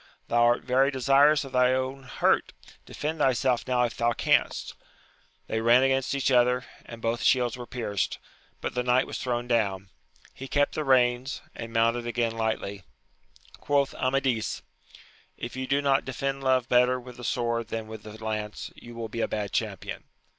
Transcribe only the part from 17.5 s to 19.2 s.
than with the lance, you will